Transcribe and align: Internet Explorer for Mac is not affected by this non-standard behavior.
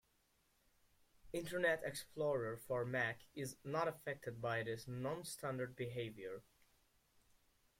Internet 1.31 1.83
Explorer 1.85 2.57
for 2.57 2.83
Mac 2.85 3.19
is 3.35 3.55
not 3.63 3.87
affected 3.87 4.41
by 4.41 4.63
this 4.63 4.87
non-standard 4.87 5.75
behavior. 5.75 6.41